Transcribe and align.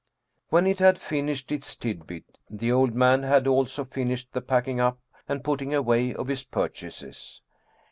When 0.49 0.65
it 0.65 0.79
had 0.79 0.97
finished 0.97 1.51
its 1.51 1.75
tidbit, 1.75 2.39
the 2.49 2.71
old 2.71 2.95
man 2.95 3.21
had 3.21 3.45
also 3.45 3.85
fin 3.85 4.09
ished 4.09 4.31
the 4.31 4.41
packing 4.41 4.79
up 4.79 4.97
and 5.29 5.43
putting 5.43 5.75
away 5.75 6.11
of 6.11 6.27
his 6.27 6.43
purchases. 6.43 7.39